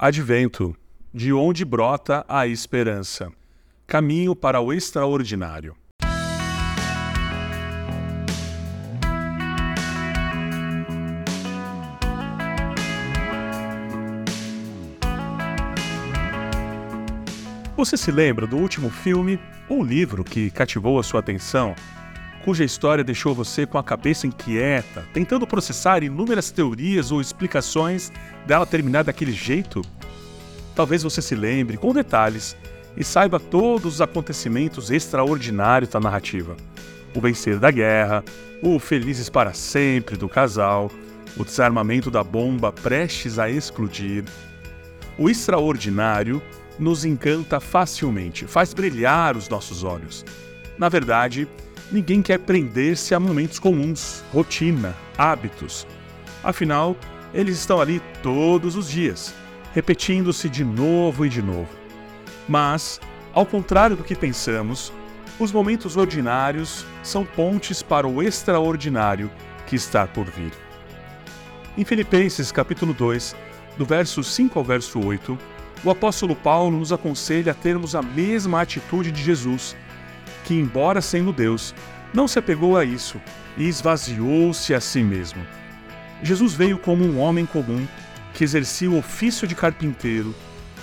[0.00, 0.76] Advento,
[1.12, 3.32] de onde brota a esperança.
[3.84, 5.74] Caminho para o extraordinário.
[17.76, 21.74] Você se lembra do último filme ou livro que cativou a sua atenção,
[22.48, 28.10] cuja história deixou você com a cabeça inquieta, tentando processar inúmeras teorias ou explicações
[28.46, 29.82] dela terminar daquele jeito?
[30.74, 32.56] Talvez você se lembre com detalhes
[32.96, 36.56] e saiba todos os acontecimentos extraordinários da narrativa.
[37.14, 38.24] O vencer da guerra,
[38.62, 40.90] o felizes para sempre do casal,
[41.36, 44.24] o desarmamento da bomba prestes a explodir.
[45.18, 46.40] O extraordinário
[46.78, 50.24] nos encanta facilmente, faz brilhar os nossos olhos.
[50.78, 51.46] Na verdade,
[51.90, 55.86] ninguém quer prender-se a momentos comuns, rotina, hábitos.
[56.42, 56.96] Afinal,
[57.32, 59.34] eles estão ali todos os dias,
[59.74, 61.68] repetindo-se de novo e de novo.
[62.48, 63.00] Mas,
[63.32, 64.92] ao contrário do que pensamos,
[65.38, 69.30] os momentos ordinários são pontes para o extraordinário
[69.66, 70.52] que está por vir.
[71.76, 73.36] Em Filipenses capítulo 2,
[73.76, 75.38] do verso 5 ao verso 8,
[75.84, 79.76] o apóstolo Paulo nos aconselha a termos a mesma atitude de Jesus,
[80.44, 81.74] que, embora sendo Deus,
[82.12, 83.20] não se apegou a isso
[83.56, 85.44] e esvaziou-se a si mesmo.
[86.22, 87.86] Jesus veio como um homem comum
[88.34, 90.34] que exercia o ofício de carpinteiro,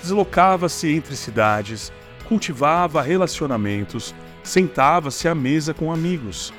[0.02, 1.92] deslocava-se entre cidades,
[2.26, 6.52] cultivava relacionamentos, sentava-se à mesa com amigos.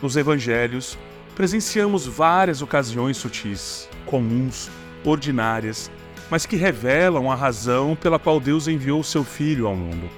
[0.00, 0.98] Nos evangelhos,
[1.34, 4.70] presenciamos várias ocasiões sutis, comuns,
[5.04, 5.90] ordinárias,
[6.30, 10.08] mas que revelam a razão pela qual Deus enviou seu Filho ao mundo.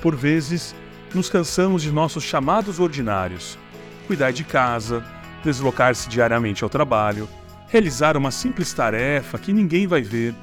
[0.00, 0.74] Por vezes,
[1.14, 3.58] nos cansamos de nossos chamados ordinários:
[4.06, 5.04] cuidar de casa,
[5.44, 7.28] deslocar-se diariamente ao trabalho,
[7.68, 10.34] realizar uma simples tarefa que ninguém vai ver.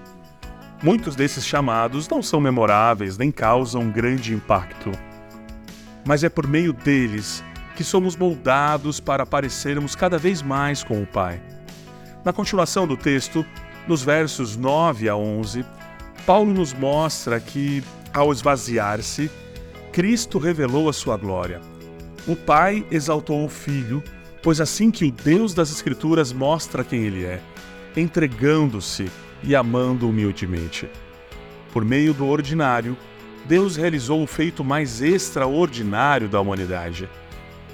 [0.82, 4.92] Muitos desses chamados não são memoráveis nem causam grande impacto.
[6.06, 7.44] Mas é por meio deles
[7.76, 11.42] que somos moldados para parecermos cada vez mais com o Pai.
[12.24, 13.46] Na continuação do texto,
[13.88, 15.66] nos versos 9 a 11,
[16.26, 19.32] Paulo nos mostra que, ao esvaziar-se,
[20.00, 21.60] Cristo revelou a sua glória.
[22.26, 24.02] O Pai exaltou o Filho,
[24.42, 27.42] pois assim que o Deus das Escrituras mostra quem ele é,
[27.98, 29.12] entregando-se
[29.44, 30.90] e amando humildemente.
[31.74, 32.96] Por meio do ordinário,
[33.46, 37.10] Deus realizou o feito mais extraordinário da humanidade.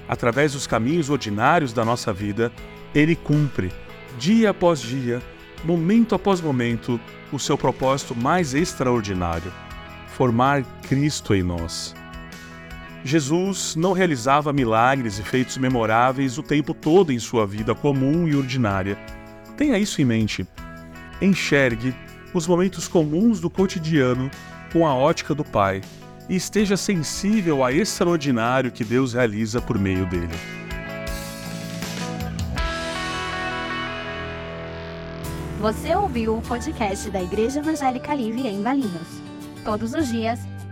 [0.09, 2.51] Através dos caminhos ordinários da nossa vida,
[2.95, 3.71] ele cumpre,
[4.17, 5.21] dia após dia,
[5.63, 6.99] momento após momento,
[7.31, 9.53] o seu propósito mais extraordinário:
[10.07, 11.93] formar Cristo em nós.
[13.05, 18.35] Jesus não realizava milagres e feitos memoráveis o tempo todo em sua vida comum e
[18.35, 18.97] ordinária.
[19.55, 20.43] Tenha isso em mente.
[21.21, 21.93] Enxergue
[22.33, 24.31] os momentos comuns do cotidiano
[24.73, 25.81] com a ótica do Pai
[26.27, 30.33] e esteja sensível ao extraordinário que Deus realiza por meio dele.
[35.61, 39.21] Você ouviu o podcast da Igreja Evangélica Livre em Valinhos.
[39.63, 40.39] Todos os dias,